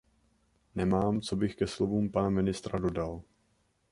Nemám, 0.75 1.21
co 1.21 1.35
bych 1.35 1.55
ke 1.55 1.67
slovům 1.67 2.09
pana 2.11 2.29
ministra 2.29 2.79
dodal. 2.79 3.21